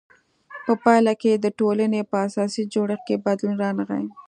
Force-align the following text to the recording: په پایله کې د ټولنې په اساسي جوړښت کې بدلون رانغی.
په 0.65 0.73
پایله 0.83 1.13
کې 1.21 1.31
د 1.35 1.45
ټولنې 1.59 2.01
په 2.09 2.15
اساسي 2.27 2.63
جوړښت 2.73 3.03
کې 3.07 3.23
بدلون 3.25 3.55
رانغی. 3.61 4.05